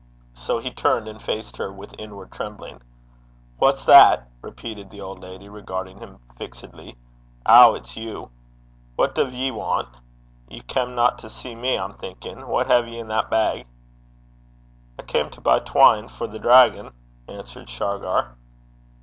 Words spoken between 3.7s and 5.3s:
that?' repeated the old